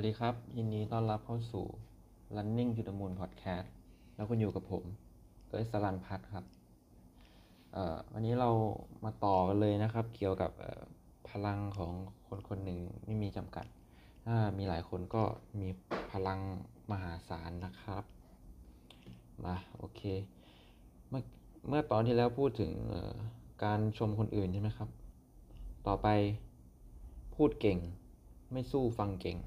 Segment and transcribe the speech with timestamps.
[0.00, 1.64] วัสดีครับ ยินดีต้อนรับเข้าสู่
[2.36, 3.68] Running to the Moon Podcast
[4.14, 4.84] แล้วคุณอยู่กับผม
[5.48, 6.44] เอิร์สลันพัฒน์ครับ
[8.12, 8.50] วันนี้เรา
[9.04, 10.50] มาต่อกันเลยนะครับ เกี่ยวกับ
[11.30, 11.92] พลังของ
[12.26, 13.66] คนคนหนึ่งไม่มีจำกัด
[14.26, 15.22] ถ้ามีหลายคนก็
[15.60, 15.68] มี
[16.12, 16.40] พลัง
[16.90, 18.04] มหาศาลนะครับ
[19.44, 20.02] มาโอเค
[21.08, 21.22] เมื่อ
[21.68, 22.72] เมื่อตอนที่แล้วพูดถึง
[23.64, 24.88] การชมคนอื่นใช่ไหมครับ
[25.86, 26.08] ต่อไป
[27.34, 27.78] พูดเก่ง
[28.52, 29.38] ไม่สู้ฟังเก่ง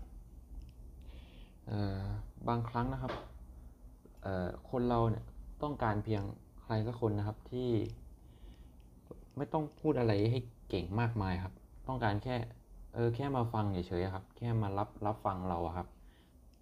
[2.48, 3.14] บางครั้งนะครับ
[4.70, 5.24] คนเราเนี่ย
[5.64, 6.24] ต้องการเพียง
[6.62, 7.70] ใครสักคนนะครับที่
[9.38, 10.40] ไม่ต้องพูดอะไรให้
[10.70, 11.54] เก่งมากมายครับ
[11.88, 12.36] ต้องการแค่
[12.94, 15.88] เออแค่มาฟังเฉยๆครับ แค่มารับรับฟังเราอะครับ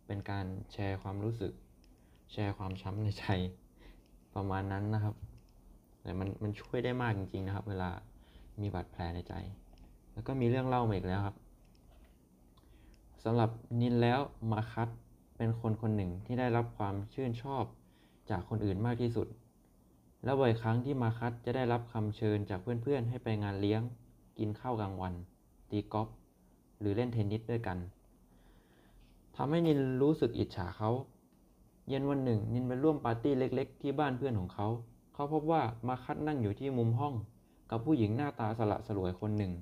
[0.08, 1.54] เป็นการแชร์ความรู้สึก
[2.32, 3.26] แชร์ความช้ำในใจ
[4.36, 5.16] ประมาณนั้นนะครับ
[6.02, 7.90] แต่มันมันช่วยได้มากจริงๆนะครับ เวลา
[8.62, 9.34] มีบาดแผลในใจ
[10.14, 11.36] แล้วก็มีเรื่องเล่ามาอีกแล้วครับ
[13.24, 13.50] สำหรับ
[13.82, 14.20] นินแล้ว
[14.52, 14.90] มาคัต
[15.38, 17.64] เป็นคนคนหนึ่งที่ได้รับความชื่นชอบ
[18.30, 19.28] จากคนอื่นมากที่สุด
[20.24, 23.82] และบ่อยครั้งที่มาคัตจะได้รับคำเชิญจากเพื่อนๆ ให้ไปงานเลี้ยง
[24.40, 25.14] กินข้าวกลางวัน
[25.70, 26.08] ตีกอล์ฟ
[26.80, 27.78] หรือเล่นเทนนิสด้วยกัน
[29.36, 30.92] ทำให้นินรู้สึกอิจฉาเขา
[31.88, 34.68] เย็นวันหนึ่ง นินไปร่วมปาร์ตี้เล็ก ๆ ที่บ้านเพื่อนของเขา
[35.14, 37.14] เขาพบว่ามาคัตนั่งอยู่ที่มุมห้อง
[37.70, 39.54] กับผู้หญิงหน้าตาสละสลวยคนหนึ่ง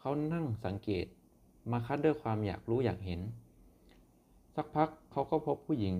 [0.00, 1.06] เขานั่งสังเกต
[1.70, 3.20] มาคัดด้วยความอยากรู้อยากเห็น
[4.56, 5.94] สักพักเขาก็พบผู้หญิง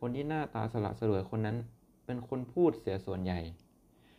[0.00, 1.56] คนที่หน้าตาสละสลวยคนนั้น
[2.04, 3.40] เป็นคนพูดเสียส่วนใหญ่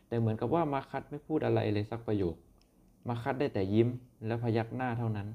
[0.08, 2.36] แต่เหมือนกับว่ามาคัดไม่พูดอะไรเลยสักประโยค
[3.08, 3.88] มาคัดได้แต่ยิ้ม
[4.26, 5.28] และพยักหน้าเท่านั้น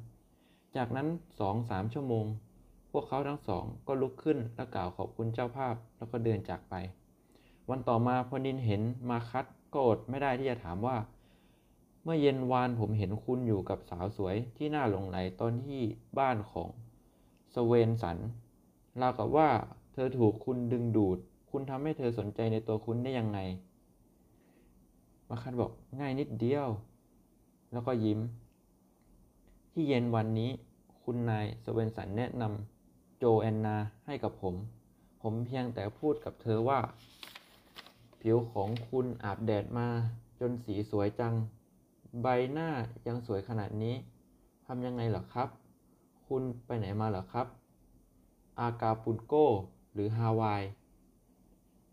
[0.77, 1.08] จากนั้น
[1.41, 2.24] สองสามชั่วโมง
[2.91, 6.74] พวกเขาทั้งสองก็ลุกขึ้นและกล่าวขอบคุณเจ้าภาพแล้วก็เดินจากไป
[7.70, 10.96] วันต่อมาพอนินเห็นมาคัดก็อดไม่ได้ที่จะถามว่า
[12.05, 15.81] เมื่อเย็นวานผมเห็นคุณอยู่กับสาวสวยที่น่าหลงไหลตอนที่
[16.18, 16.68] บ้านของ
[17.55, 18.18] สเวนสัน
[19.01, 19.48] ราวกับว่า
[19.92, 21.18] เธอถูกคุณดึงดูด
[21.51, 23.39] คุณทำให้เธอสนใจในตัวคุณได้ยังไง
[25.29, 25.70] มาคัดบอก
[26.01, 26.68] ง่ายนิดเดียว
[27.73, 28.20] แล้วก็ยิ้ม
[29.73, 30.51] ที่เย็นวันนี้
[31.02, 33.77] คุณนายสเวนสันแนะนำโจแอนนา
[34.07, 34.55] ให้กับผม
[35.23, 36.80] ผมเพียงแต่พูดกับเธอว่า
[38.20, 39.89] ผิวของคุณอาบแดดมา
[40.40, 41.34] จนสีสวยจัง
[42.20, 42.68] ใบหน้า
[43.06, 43.95] ยังสวยขนาดนี้
[44.67, 45.48] ทำยังไงเหรอครับ
[46.27, 47.46] คุณไปไหนมาเหรอครับ
[48.61, 49.34] อากาปุนโก
[49.92, 50.62] หรือฮาวาย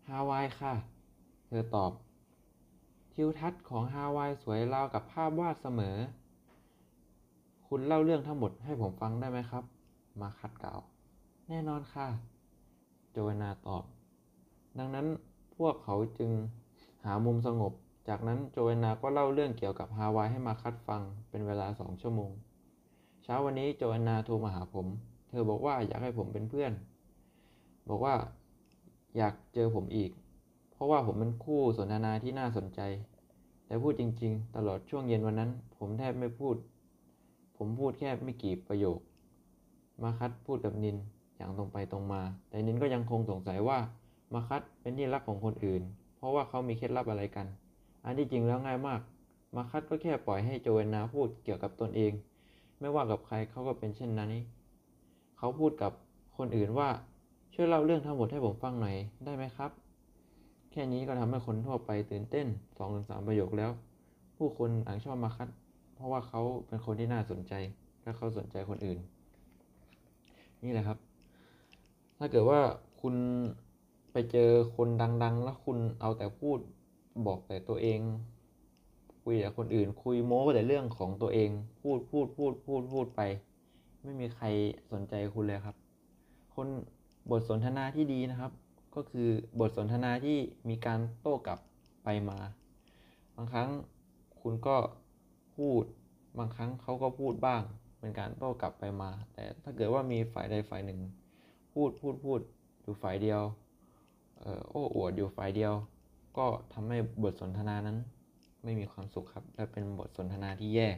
[0.08, 0.74] ฮาวายค่ะ
[1.46, 1.92] เธอตอบ
[3.12, 5.96] ทิวทัศน์ของฮาวายสวยราวกับภาพวาดเสมอ
[7.66, 9.64] คุณเล่าเรื่องทั้งหมดให้ผมฟังได้ไหมครับ
[10.20, 10.80] มาคัดกล่าว
[11.48, 12.06] แน่นอนค่ะ
[13.12, 13.84] โจวนาตอบ
[14.78, 15.06] ดังนั้น
[15.56, 16.30] พวกเขาจึง
[17.04, 17.72] หามุมสงบ
[18.12, 22.30] จากนั้นโจเอนนาก็เล่าเรื่องเกี่ยวกับฮาวายให้มาคัดฟังเป็นเวลาสองชั่วโมง
[23.22, 24.86] เช้าวันนี้โจเอนนาโทรมาหาผม
[25.28, 26.72] เธอบอกว่าอยากให้ผมเป็นเพื่อน
[27.88, 28.14] บอกว่า
[29.16, 30.10] อยากเจอผมอีก
[30.72, 32.80] เพราะว่าผมเป็นคู่สนทนาที่น่าสนใจ
[33.66, 36.56] แต่พูดจริงๆ ตลอดช่วงเย็นวันนั้น ผมแทบไม่พูด
[37.56, 38.98] ผมพูดแค่ไม่กี่ประโยค
[40.02, 40.96] มาคัดพูดกับนิน
[41.36, 43.78] อย่างตรงไปตรงมา แต่นินก็ยังคงสงสัยว่า
[44.34, 45.82] มาคัดเป็นที่รักของคนอื่น
[46.16, 47.48] เพราะว่าเขามีเคล็ดลับอะไรกัน
[48.04, 49.00] อันที่จริงแล้วง่ายมาก
[49.56, 52.12] มาคัดก็แค่ปล่อยให้โจเอนนาพูดเกี่ยวกับตนเอง
[52.80, 54.44] ไม่ว่ากับใครเขาก็เป็นเช่นนั้นนี่
[55.38, 55.92] เขาพูดกับ
[56.38, 56.88] คนอื่นว่า
[57.54, 59.70] ช่วยเล่าเรื่องทั้งหมดให้ผมฟังหน่อยได้ไหมครับ
[60.70, 62.46] แค่นี้ก็ทำให้คนทั่วไปตื่นเต้น
[62.78, 63.70] สองถึงสามประโยคแล้ว
[64.36, 65.48] ผู้คนต่างชอบมาคัด
[65.94, 67.52] เพราะว่าเขาเป็นคนที่น่าสนใจ
[68.02, 68.98] และเขาสนใจคนอื่น
[70.62, 70.98] นี่แหละครับ
[72.18, 72.60] ถ้าเกิดว่า
[73.00, 73.14] คุณ
[74.12, 74.88] ไปเจอคน
[75.22, 76.58] ดัง ๆ แล้วคุณเอาแต่พูด
[77.26, 78.00] บอกแต่ตัวเอง
[79.22, 81.50] คุยกับคนอื่น คุยโม้แต่เรื่องของตัวเอง
[81.82, 83.20] พูดพูดพูดพูดพูดไป
[84.02, 84.46] ไม่มีใคร
[84.92, 85.76] สนใจคุณเลยครับ
[86.54, 86.68] คน
[87.30, 88.52] บทสนทนาที่ดีนะครับ
[88.94, 89.28] ก็คือ
[89.60, 90.38] บทสนทนาที่
[90.68, 91.58] มีการโต้กลับ
[92.04, 92.38] ไปมา
[93.36, 93.70] บางครั้ง
[94.40, 94.76] คุณก็
[95.56, 95.82] พูด
[96.38, 97.62] บางครั้งเขาก็พูดบ้าง
[97.98, 101.00] เป็นการโต้กลับไปมา แต่ถ้าเกิดว่ามีฝ่ายใดฝ่ายหนึ่ง
[101.74, 102.40] พูดพูดพูด
[102.82, 103.40] อยู่ฝ่ายเดียว
[104.38, 105.72] เออโอ้อวดอยู่ฝ่ายเดียว
[106.36, 107.98] ก็ทำให้บทสนทนานั้น
[108.64, 110.88] ไม่มีความสุขครับ และเป็นบทสนทนาที่แย่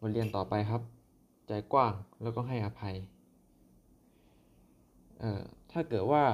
[0.00, 0.82] บทเรียนต่อไปครับ
[1.46, 1.92] ใจกว้าง
[2.22, 2.96] แล้วก็ให้อภัย
[5.20, 6.24] เอ่อถ้าเกิดว่า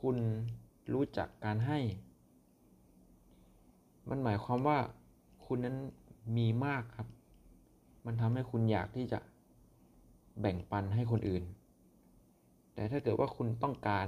[0.00, 0.16] คุณ
[0.92, 1.78] รู้จักการให้
[4.08, 4.78] มันหมายความว่า
[5.46, 5.76] คุณนั้น
[6.36, 7.08] มีมากครับ
[8.06, 9.18] มันทำให้คุณอยากที่จะ
[10.40, 11.44] แบ่งปันให้คนอื่น
[12.74, 14.06] แต่ถ้าเกิดว่าคุณต้องการ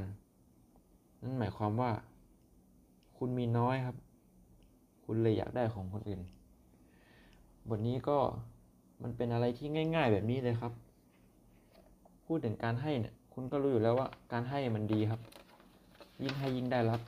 [1.23, 1.91] นั่นหมายความว่า
[3.17, 3.97] คุณมีน้อยครับ
[5.05, 6.21] คุณเลยอยากได้ของคนอื่น
[7.69, 8.19] บทนี้ก็
[9.03, 10.73] มันเป็นอะไรที่ง่าย ๆ แบบนี้เลยครับ
[12.27, 15.21] พูดถึงการให้เนี่ย คุณก็รู้อยู่แล้วว่า การให้มันดีครับ
[16.23, 17.01] ยิ่งให้ยิ่งได้รับ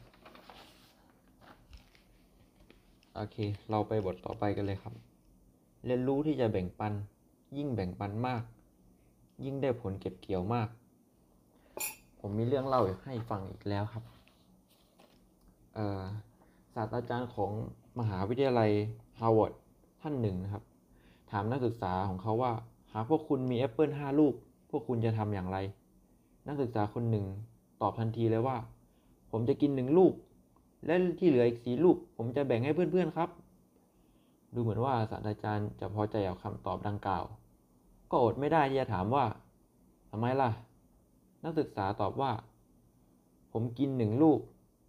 [3.15, 3.37] โอเค
[3.71, 4.95] เราไปบทต่อไปกันเลยครับ
[5.87, 6.93] เรียนรู้ที่จะแบ่งปัน
[7.57, 8.43] ยิ่งแบ่งปันมาก
[9.45, 10.69] ยิ่งได้ผลเก็บเกี่ยวมาก
[12.21, 14.05] ผมมีเรื่องเล่าให้ฟังอีกแล้วครับ
[16.75, 17.53] ศาสตราจารย์ของ
[17.99, 18.71] มหาวิทยาลัย
[19.21, 19.53] ฮาร์วาร์ด
[20.01, 20.65] ท่านหนึ่งนะครับ
[21.31, 22.53] ถามนักศึกษาของเขาว่า
[22.93, 24.35] หากพวกคุณมีแอปเปิลห้าลูก
[24.71, 25.59] พวกคุณจะทำอย่างไร
[26.47, 27.25] นักศึกษาคนหนึ่ง
[27.81, 28.57] ตอบทันทีเลยว่า
[29.31, 30.13] ผมจะกินหนึ่งลูก
[30.87, 33.31] และที่เหลืออีกสี่ลูก ผมจะแบ่งให้เพื่อนๆครับ
[34.55, 37.25] ดูเหมือนว่าศาสตราจารย์จะพอใจกับคำตอบดังกล่าว
[38.11, 39.25] ก็อดไม่ได้ที่จะถามว่า
[40.11, 40.51] ทำไมล่ะ
[41.45, 42.33] นักศึกษาตอบว่า
[43.53, 44.41] ผมกินหนึ่งลูก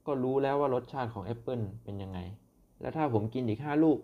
[0.07, 2.19] ก็รู้แล้วว่ารสชาติของแอปเปิลเป็นยังไง
[2.81, 3.97] และถ้าผมกินอีกห้าลูก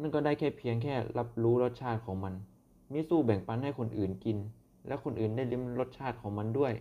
[0.00, 2.34] นั่นก็ได้แค่เพียงแค่รับรู้รสชาติของมัน
[2.92, 4.38] มิสู้แบ่งปันให้คนอื่นกิน
[4.86, 6.72] และคนอื่นได้ลิ้มรสชาติของมันด้วย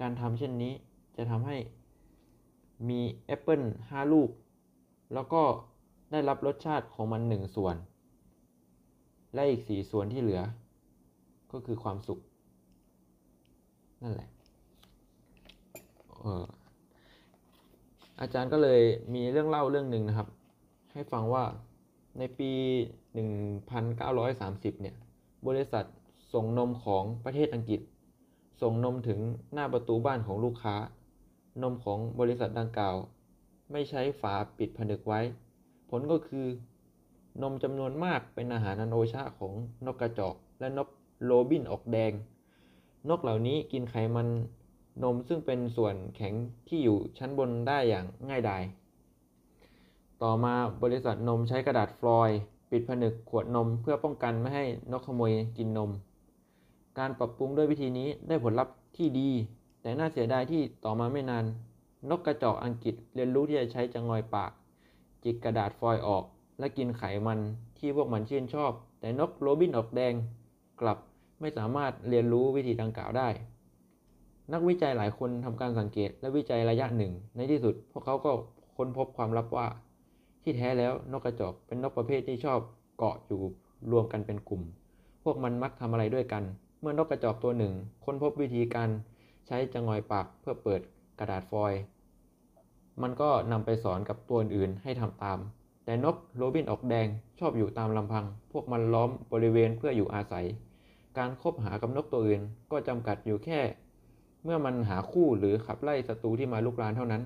[0.00, 0.72] การทำเช่นนี้
[1.16, 1.56] จะทำให้
[2.88, 3.60] มีแอปเปิล
[3.90, 4.30] ห้าลูก
[5.14, 5.42] แล้วก็
[6.12, 7.76] ได้รับรสชาติของมันหนึ่งส่วน
[9.34, 10.42] และอีกสี่ส่วนที่เหลือ
[11.52, 12.20] ก็คือความสุข
[14.02, 14.28] นั่นแหละ
[16.20, 16.44] เออ
[18.20, 18.80] อาจารย์ก็เลย
[19.14, 20.28] มีเรื่องเล่าเรื่องหนึ่งนะครับ
[20.92, 21.44] ให้ฟังว่า
[22.18, 22.52] ในปี
[23.42, 24.96] 1930 เนี่ย
[25.46, 25.84] บริษัท
[26.32, 27.80] ส่งนมของประเทศอังกฤษ
[28.62, 29.20] ส่งนมถึง
[29.52, 30.76] หน้าประตูบ้านของลูกค้า
[31.62, 32.96] นมของบริษัทดังกล่าว
[33.72, 35.20] ไม่ใช้ฝาปิดผนึกไว้
[35.90, 36.46] ผลก็คือ
[37.42, 39.52] นมจำนวนมากเป็นอาหารอันโอชะของ
[39.86, 40.88] นกกระจอก และนก
[41.24, 42.12] โรบินออกแดง
[43.08, 44.28] นกเหล่านี้กินไขมัน
[45.02, 46.34] นมซึ่งเป็นส่วนแข็ง
[46.68, 48.62] ที่อยู่ชั้นบนได้อย่างง่ายดาย
[50.22, 52.38] ต่อมาบริษัทนมใช้กระดาษฟลอยด์
[52.70, 55.90] ปิดผนึกขวดนมเพื่อป้องกันไม่ให้นกขโมยกินนม
[56.98, 59.30] การปรับปรุงด้วยวิธีนี้ได้ผลลัพธ์ที่ดี
[59.82, 61.44] แต่น่าเสียดายที่ต่อมาไม่นาน
[62.10, 64.50] นกกระจอกอังกฤษเรียนรู้ที่จะใช้จงอยปาก
[65.22, 66.24] จิกกระดาษฟอยล์ออก
[66.58, 67.40] และกินไขมัน
[67.78, 70.14] ที่พวกมันชื่นชอบ แต่นกโรบินออกแดง
[70.80, 70.98] กลับ
[71.40, 73.28] ไม่สามารถเรียนรู้วิธีดังกล่าวได้
[74.52, 78.32] นักวิจัยหลายคนทำการสังเกตและวิจัยระยะหนึ่ง ในที่สุด พวกเขาก็
[78.76, 79.66] ค้นพบความลับว่า
[80.42, 82.60] ที่แท้แล้วนกกระจอกเป็นนกประเภทที่ชอบ
[82.98, 83.42] เกาะอยู่
[83.92, 84.62] รวมกันเป็นกลุ่ม
[85.24, 86.42] พวกมันมักทำอะไรด้วยกัน
[86.80, 87.72] เมื่อนกกระจอกตัวหนึ่ง
[88.04, 88.88] ค้นพบวิธีการ
[89.46, 90.80] ใช้จงอยปากเพื่อเปิด
[91.18, 91.80] กระดาษฟอยล์
[93.02, 95.38] มันก็นำไปสอนกับตัวอื่นให้ทำตาม
[95.84, 97.06] แต่นกโรบินออกแดง
[97.38, 100.46] ชอบอยู่ตามลำพัง พวกมันล้อมบริเวณเพื่ออยู่อาศัย
[101.18, 102.40] การคบหากับนกตัวอื่น
[102.72, 103.60] ก็จำกัดอยู่แค่
[104.44, 107.22] เมื่อมันหาคู่หรือขับไล่ศัตรูที่มาลุกรานเท่านั้น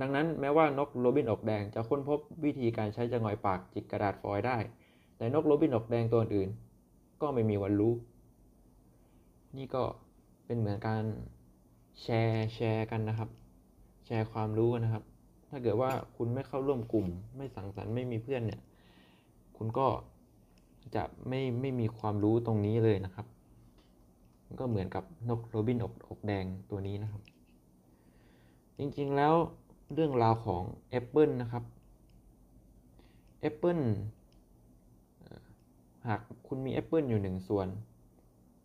[0.00, 4.56] ดังนั้นแม้ว่านกโรบินอกแดงจะค้นพบวิธีการใช้จะงอยปากจิกกระดาษฟอยล์ได้
[5.16, 6.50] แต่นกโรบินออกแดงตัวอื่น
[7.22, 7.92] ก็ไม่มีวันรู้
[9.56, 9.82] นี่ก็
[10.46, 11.04] เป็นเหมือนการ
[12.02, 13.28] แชร์แชร์กันนะครับ
[14.06, 15.04] แชร์ความรู้กันนะครับ
[15.48, 18.60] ถ้าเกิดว่าคุณไม่เข้าร่วมกลุ่ม ไม่สังสรรค์ไม่มีเพื่อนเนี่ย
[19.56, 19.86] คุณก็
[20.94, 23.26] จะไม่ไม่มีความรู้ตรงนี้เลยนะครับ
[24.60, 27.22] ก็เหมือนกับนกโรบินอกอกแดงตัวนี้นะครับ
[28.78, 29.34] จริงๆแล้ว
[29.94, 31.64] เรื่องราวของแอปเปิลนะครับ
[33.40, 33.78] แอปเปิล
[36.06, 37.68] หากคุณมีแอปเปิลอยู่หนึ่งส่วน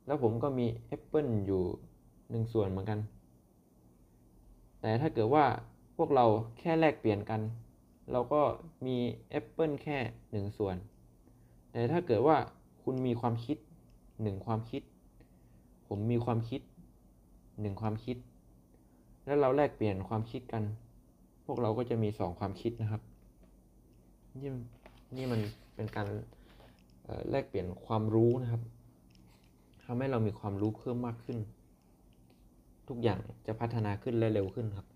[0.05, 1.63] แล้วผมก็มีแอปเปิลอยู่
[2.31, 2.99] หนึ่งส่วนเหมือนกัน
[4.81, 5.45] แต่ถ้าเกิดว่า
[5.97, 6.25] พวกเรา
[6.59, 7.41] แค่แลกเปลี่ยนกัน
[8.11, 8.41] เราก็
[8.85, 8.97] มี
[9.29, 9.97] แอปเปิลแค่
[10.31, 10.75] หนึ่งส่วน
[11.91, 12.37] ถ้าเกิดว่า
[12.83, 13.57] คุณมีความคิด
[14.21, 14.81] หนึ่งความคิด
[15.87, 16.61] ผมมีความคิด
[17.61, 18.17] หนึ่งความคิด
[19.25, 20.63] แล้วเราแลกเปลี่ยนความคิดกัน
[21.45, 23.01] พวกเราก็จะมีสองความคิดนะครับ
[24.39, 24.49] นี่
[25.15, 25.41] นี่มัน
[25.75, 26.07] เป็นการ
[27.29, 28.61] แลกเปลี่ยนความรู้นะครับ
[29.83, 31.37] ทำให้เรามีความรู้เพิ่มมากขึ้น
[32.87, 34.87] ทุกอย่างจะพัฒนาขึ้นและเร็วขึ้นครับ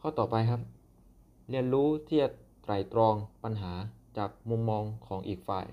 [0.00, 0.60] ข้อต่อไปครับ
[1.50, 2.28] เรียนรู้ที่จะ
[2.62, 3.72] ไตรตรองปัญหา
[4.16, 5.66] จากมุมมองของอีกฝ่าย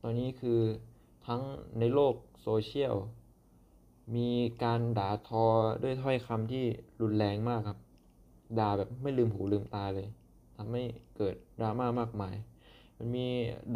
[0.00, 0.60] ตอนนี้คือ
[1.26, 1.40] ทั้ง
[1.78, 2.94] ในโลกโซเชียล
[4.16, 4.30] มี
[4.62, 5.44] การด่าทอ
[5.82, 6.64] ด้วยถ้อยคำที่
[7.00, 7.78] รุนแรงมากครับ
[8.58, 10.08] ด่าแบบไม่ลืมหูลืมตาเลย
[10.56, 10.82] ทำให้
[11.16, 12.34] เกิดดราม่ามากมาย
[12.96, 13.26] มันมี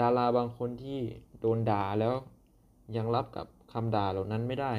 [0.01, 0.99] ดาราบางคนที่
[1.41, 2.15] โดนด่าแล้ว
[2.97, 4.73] ยังรับกับคำด่าเหล่านั้นไม่ได้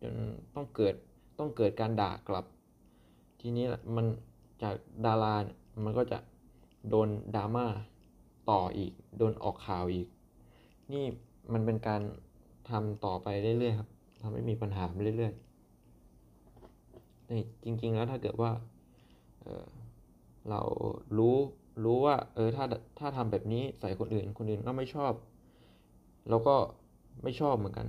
[0.00, 0.14] จน
[0.54, 0.94] ต้องเกิด
[1.38, 2.44] ต้องเกิดการด่ากลับ
[3.40, 3.64] ทีนี้
[3.96, 4.06] มัน
[4.62, 4.74] จาก
[5.06, 6.18] ดาราเนี่ยมันก็จะ
[6.88, 7.66] โดนดราม่า
[8.50, 10.06] ต่ออีก โดนออกข่าวอีก
[10.92, 11.04] นี่
[11.52, 12.00] มันเป็นการ
[12.70, 13.88] ทำต่อไปเรื่อยๆครับ
[14.22, 18.50] ทำให้มีปัญหาไปเรื่อยๆนี่จริง ๆ แล้วถ้าเกิดว่า
[19.42, 20.60] เเรา
[21.18, 21.36] รู้
[21.84, 22.64] รู้ว่า เออถ้า
[22.98, 25.12] ถ้าทำแบบนี้ใส่คนอื่น คนอื่นก็ไม่ชอบ
[26.28, 26.56] เราก็
[27.22, 27.88] ไม่ชอบเหมือนกัน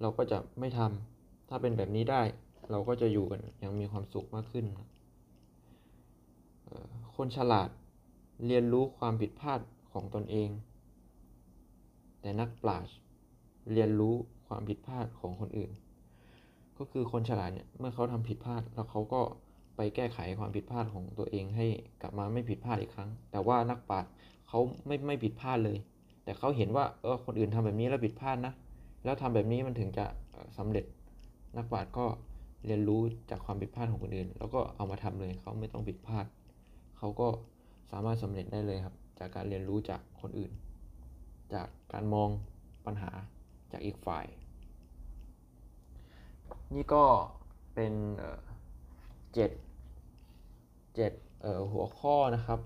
[0.00, 2.22] เราก็จะไม่ทำถ้าเป็นแบบนี้ได้
[2.70, 4.64] เราก็จะอยู่กันย่างมีความสุขมากขึ้น
[7.16, 7.68] คนฉลาด
[8.46, 9.60] เรียนรู้ความผิดพลาด
[9.92, 10.48] ของตนเอง
[12.20, 12.94] แต่นักปราชญ์
[13.72, 14.14] เรียนรู้
[14.46, 15.70] ความผิดพลาดของคนอื่น
[16.78, 19.20] ก็คือคนฉลาดเนี่ยเมื่อเขาทำผิดพลาดแล้วเขาก็
[19.76, 21.66] ไปแก้ไขความผิดพลาดของตัวเองให้
[22.02, 24.10] กลับมาไม่ผิดพลาดอีกครั้ง แต่ว่านักปราชญ์
[24.48, 25.78] เขาไม่ไม่ผิดพลาดเลย
[26.24, 28.54] แต่เขาเห็นว่าเออคนอื่นทำแบบนี้แล้วผิดพลาดนะ
[29.04, 30.06] แล้วทำแบบนี้มันถึงจะ
[30.58, 30.84] สำเร็จ
[31.56, 32.06] นักปราชญ์ก็
[32.66, 36.24] เรียนรู้จากความผิดพลาดของคนอื่น แล้วก็เอามาทำเลยเขาไม่ต้องผิดพลาด
[36.98, 37.28] เขาก็
[37.92, 40.52] สามารถสำเร็จได้เลยครับ จากการเรียนรู้จากคนอื่น
[41.54, 42.28] จากการมอง
[42.86, 43.12] ปัญหา
[43.72, 44.26] จากอีกฝ่าย
[46.74, 47.04] นี่ก็
[47.74, 47.92] เป็น
[49.34, 49.50] เจ็ด
[50.96, 51.12] เจ็ด
[51.72, 52.60] หัวข้อนะครับ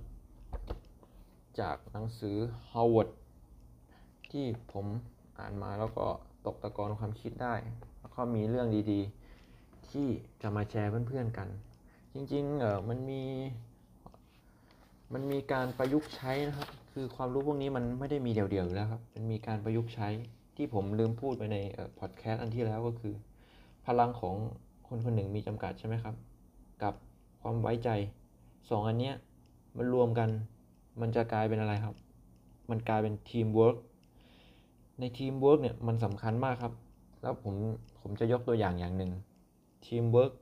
[1.60, 2.36] จากหนังสือ
[2.72, 3.08] Howard
[4.30, 4.86] ที่ผม
[5.38, 6.06] อ่านมาแล้วก็
[6.46, 7.54] ตกตะกอนความคิดได้
[8.00, 10.08] แล้วก็มีเรื่องดีๆ ที่
[10.42, 11.48] จะมาแชร์เพื่อนๆกัน
[12.14, 13.22] จริงๆเออมันมี
[15.12, 20.08] มันมีการประยุกต์ใช้นะครับ คือความรู้พวกนี้มันไม่ได้มีเดี่ยวๆอยู่แล้วครับ มันมีการประยุกต์ใช้
[20.56, 21.56] ที่ผมลืมพูดไปใน
[21.98, 23.14] พอดแคสต์อันที่แล้วก็คือ
[23.86, 24.34] พลังของ
[24.88, 26.14] คนคนหนึ่งมีจำกัดใช่ไหมครับ
[26.82, 26.94] กับ
[27.40, 27.90] ความไว้ใจ
[28.70, 29.14] สองอันเนี้ย
[29.76, 30.28] มันรวมกัน
[31.00, 31.94] มันจะกลายเป็นอะไรครับ
[32.70, 33.76] มันกลายเป็นทีมเวิร์ก
[35.00, 36.72] ในทีมเวิร์กเนี่ยมันสำคัญมากครับ
[37.22, 37.54] แล้วผม
[38.00, 39.12] ผมจะยกตัวอย่างอย่างหนึ่ง
[39.86, 40.32] ทีมเวิร์ก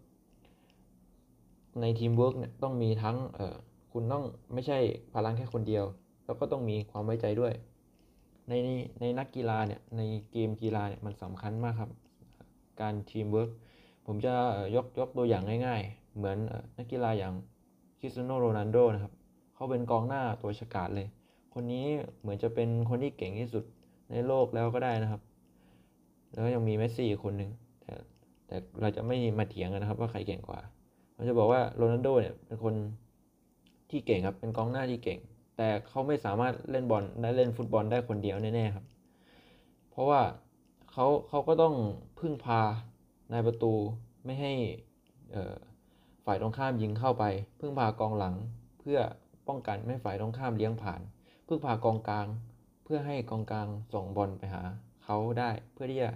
[1.81, 3.57] ในทีมเวิร์กเนี่ยต้องมีทั้งเอ่อ
[3.97, 4.25] คุณต้อง
[4.55, 4.79] ไม่ใช่
[5.15, 5.85] พลังแค่คนเดียว
[6.25, 7.53] แล้วก็ต้องมีความไว้ใจด้วย
[8.49, 8.53] ใน
[9.01, 11.91] ในนักกีฬาเนี่ยในเกมกีฬาเนี่ยมันสำคัญมากครับ
[12.81, 13.51] การทีมเวิร์ก
[14.07, 14.35] ผมจะ
[14.75, 16.39] ยกยกตัวอย่างง่าย ๆ เหมือน
[16.79, 17.33] นักกีฬาอย่าง
[17.99, 19.13] คริสเตียโนโรนัลโดนะครับ
[19.55, 21.07] เขาเป็นกองหน้าตัวฉกาจเลย
[21.55, 21.87] คนนี้
[22.21, 23.65] เหมือนจะเป็นคนที่เก่งที่สุด
[24.11, 25.21] ในโลกแล้วก็ได้นะครับ
[26.33, 27.93] แล้วยังมีเมสซี่อีกคนหนึ่งแต่
[28.47, 30.61] แต่เราจะไม่มาเถียงกันนะครับ ว่าใครเก่งกว่า
[31.15, 32.75] เราจะบอกว่าโรนัลโดเนี่ยเป็นคน
[33.91, 35.19] ที่เก่งครับ เป็นกองหน้าที่เก่ง
[35.57, 38.85] แต่เขาไม่สามารถเล่นบอลได้เล่นฟุตบอลได้คนเดียวแน่ๆครับ
[39.91, 40.21] เพราะว่า
[40.91, 41.75] เขาเขาก็ต้อง
[42.21, 42.61] พึ่งพา
[43.33, 43.73] นายประตู
[44.25, 44.53] ไม่ให้
[46.25, 47.25] ฝ่ายตรงข้ามยิงเข้าไป
[47.61, 48.35] พึ่งพากองหลัง
[48.81, 48.99] เพื่อ
[49.49, 51.01] ป้องกันไม่ฝ่ายตรงข้ามเลี้ยงผ่าน
[51.47, 52.27] พึ่งพากองกลาง
[52.85, 54.63] เพื่อให้กองกลางส่งบอลไปหา
[55.05, 56.11] เขาได้เพื่อที่จะ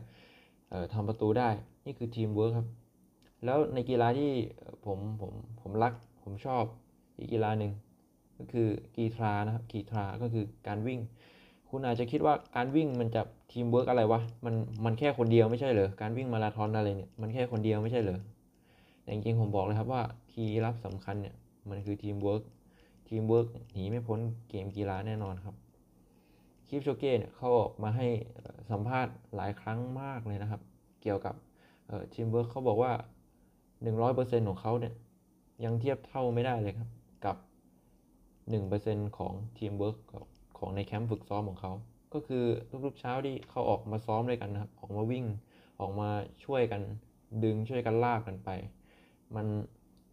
[0.92, 1.50] ทำประตูได้
[1.84, 2.68] นี่คือทีมเวิร์คครับ
[3.44, 4.30] แล้วในกีฬาที่
[4.86, 6.64] ผมผมผมรักผมชอบ
[7.18, 7.72] อีกกีฬาหนึ่ง
[8.38, 11.00] ก็คือกีฬานะครับกีฬาก็คือการวิ่ง
[11.70, 13.22] คุณอาจจะคิดว่าการวิ่งมันจะ
[13.52, 18.18] ทีมเวิร์กอะไรวะมันมันแค่คนเดียวไม่ใช่เหรอการวิ่งมาราธอนอะไรเนี่ยมันแค่คนเดียวไม่ใช่เหรอ
[19.02, 21.34] แต่จริงๆผมบอกเลยครับว่า key ลับสำคัญเนี่ย
[21.70, 22.42] มันคือ teamwork
[23.08, 25.54] teamwork หนีไม่พ้นเกมกีฬาแน่นอนครับ
[26.68, 28.06] คิปโชเก้เนี่ยเขาออกมาให้
[28.70, 30.60] สัมภาษณ์หลายครั้งมากเลยนะครับ
[31.02, 31.34] เกี่ยวกับ
[32.14, 32.92] ทีมเวิร์กเขาบอกว่า
[33.72, 34.94] 100%ของเขาเนี่ย
[35.64, 36.88] ยังเทียบเท่าไม่ได้เลยครับ
[37.24, 37.36] กับ
[38.50, 39.98] 1%ของทีมเวิร์ก
[40.58, 41.72] ของในแคมป์ฝึกซ้อมของเขา
[42.14, 42.44] ก็คือ
[42.84, 45.24] ทุกๆเช้าที่เขาออกมาซ้อมด้วยกันนะครับ ออกมาวิ่ง
[45.80, 46.08] ออกมา
[46.44, 46.82] ช่วยกัน
[47.44, 48.48] ดึงช่วยกันลากกันไป
[49.36, 49.46] มัน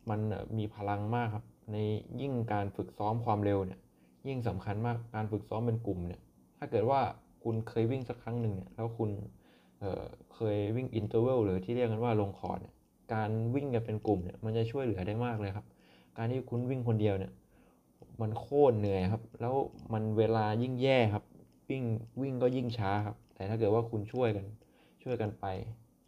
[0.10, 0.20] มัน
[0.58, 1.78] มีพลังมากครับ ใน
[2.22, 3.80] ยิ่งการฝึกซ้อมความเร็วเนี่ย
[4.28, 6.22] ยิ่งสำคัญมาก การฝึกซ้อมเป็นกลุ่มเนี่ย
[6.58, 7.02] ถ้าเกิดว่า
[7.44, 9.84] คุณเคยวิ่งสักครั้งหนึ่งเนี่ย แล้วคุณ
[10.34, 12.76] เคยวิ่ง interval หรือที่เรียกกันว่าลงคอร์ดเนี่ย
[13.14, 15.66] การวิ่งกันเป็นกลุ่มเนี่ย มันจะช่วยเหลือได้มากเลยครับ
[16.17, 17.31] การที่คุณวิ่งคนเดียวเนี่ย
[18.22, 19.53] มันโคตรเหนื่อยครับ แล้ว
[19.93, 21.24] มันเวลายิ่งแย่ครับ
[21.69, 21.84] วิ่ง
[22.22, 24.45] วิ่งก็ยิ่งช้าครับ แต่ถ้าเกิดว่าคุณช่วยกัน
[25.03, 25.45] ช่วยกันไป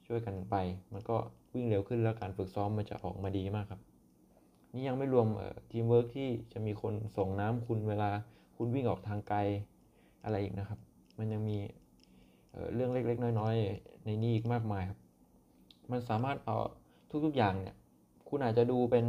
[0.07, 0.55] ช่วยกันไป
[0.93, 1.17] มันก็
[1.53, 3.81] วิ่งเร็วขึ้นแล้วการฝึกซ้อมมันจะออกมาดีมากครับ
[4.73, 5.27] นี่ยังไม่รวม
[5.71, 8.09] ทีมเวิร์กที่จะมีคนส่งน้ำคุณเวลา
[8.57, 9.39] คุณวิ่งออกทางไกล
[10.23, 10.79] อะไรอีกนะครับ
[11.17, 14.99] มันยังมีเรื่องเล็ก ๆ น้อย ๆ ในนี้อีกมากมายครับ
[15.91, 16.57] มันสามารถเอา
[17.25, 17.75] ทุกๆอย่างเนี่ย
[18.29, 19.05] คุณอาจจะดูเป็น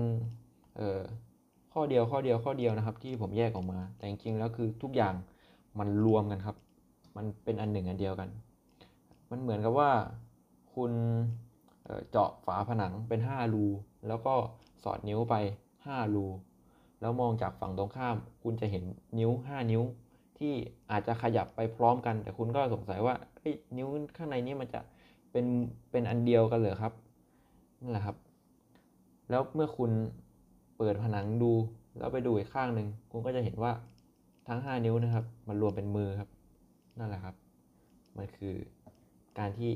[1.73, 5.14] ข้อเดียวข้อเดียวข้อเดียวนะครับ ที่ผมแยกออกมา แต่จริงๆแล้วคือทุกอย่าง
[5.78, 6.56] มันรวมกันครับ
[7.16, 8.28] มันเป็นอันหนึ่งอันเดียวกัน
[9.30, 9.90] มันเหมือนกับว่า
[10.75, 10.92] คุณ
[12.11, 13.66] เจาะฝาผนังเป็น 5 รู
[14.08, 14.35] แล้วก็
[14.82, 15.35] สอดนิ้วไป
[15.76, 16.26] 5 รู
[17.00, 18.85] แล้วมองจากฝั่งตรงข้าม คุณจะเห็น
[19.18, 19.82] นิ้ว 5 นิ้ว
[20.38, 20.52] ที่
[20.90, 23.14] อาจจะขยับไปพร้อมกัน แต่คุณก็สงสัยว่า
[23.76, 24.80] นิ้วข้างในนี้มันจะ
[25.32, 25.47] เป็น
[25.90, 26.92] เป็นอันเดียวกันเหรอครับ
[27.80, 28.16] นั่นแหละครับ
[29.30, 29.90] แล้วเมื่อคุณ
[30.78, 31.52] เปิดผนังดู
[31.99, 33.73] แล้วไปดูอีกข้างหนึ่งคุณก็จะเห็นว่า
[34.49, 36.30] ทั้ง 5 นิ้วนะครับ มันรวมเป็นมือครับ
[36.99, 37.35] นั่นแหละครับ
[38.16, 38.54] มันคือ
[39.38, 39.70] การที่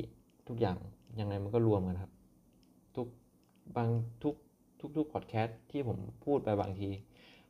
[0.49, 0.77] ทุกอย่าง
[1.21, 2.13] ยังไงมันก็รวมกันครับ
[2.97, 3.07] ทุก
[3.77, 3.89] บาง
[4.23, 4.35] ทุก
[4.97, 6.89] ทุกๆพอดแคสต์ที่ผมพูดไปบางที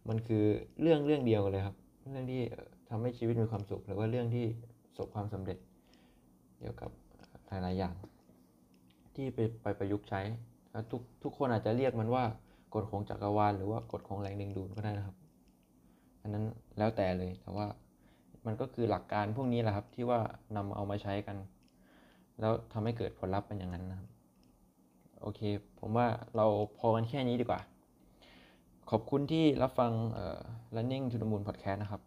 [0.08, 0.44] มันคือ
[0.80, 1.76] เรื่องเรื่องเดียวกันเลยครับ
[2.10, 4.46] เรื่องที่เอ่อทำให้ชีวิตมีความสุข หรือว่าเรื่องที่
[4.84, 5.58] ประสบความสำเร็จ
[6.58, 6.90] เกี่ยวกับ
[7.48, 7.94] หลายๆอย่าง
[9.14, 10.20] ที่ไปไปประยุกต์ใช้
[10.72, 12.24] แล้วทุกทุกคนอาจจะเรียกมันว่า
[12.74, 15.16] กฎของจักรวาลหรือว่ากฎของแรงดึงดูดก็ได้นะครับ
[16.22, 16.44] อันนั้น
[16.78, 17.66] แล้วแต่เลยแต่ว่า
[18.46, 20.20] มันก็คือหลักการพวกนี้แหละครับที่ว่า
[20.56, 21.36] นำเอามาใช้กัน
[22.40, 24.08] แล้วทำให้เกิดผลลัพธ์เป็นอย่างนั้นนะครับ
[25.22, 25.40] โอเค
[25.80, 26.46] ผมว่าเรา
[26.78, 27.60] พอกันแค่นี้ดีกว่า
[28.90, 29.92] ขอบคุณที่รับฟัง
[30.76, 32.02] Running to the Moon Podcast นะครับ